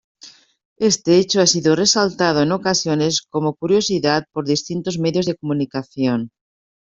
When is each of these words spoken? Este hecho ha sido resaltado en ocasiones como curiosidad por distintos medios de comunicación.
Este 0.79 1.19
hecho 1.19 1.41
ha 1.41 1.45
sido 1.45 1.75
resaltado 1.75 2.41
en 2.41 2.51
ocasiones 2.53 3.21
como 3.21 3.53
curiosidad 3.53 4.25
por 4.31 4.47
distintos 4.47 4.97
medios 4.97 5.27
de 5.27 5.35
comunicación. 5.35 6.31